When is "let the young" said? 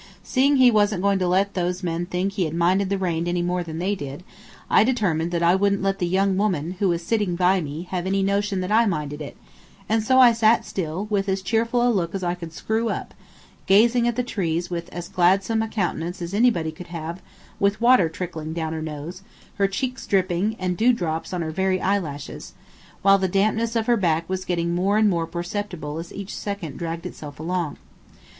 5.83-6.37